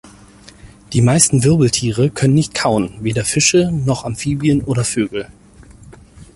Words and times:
Die 0.93 1.01
meisten 1.03 1.43
Wirbeltiere 1.43 2.09
können 2.09 2.33
nicht 2.33 2.55
kauen, 2.55 2.97
weder 3.03 3.23
Fische 3.23 3.69
noch 3.71 4.03
Amphibien 4.03 4.63
oder 4.63 4.83
Vögel. 4.83 5.27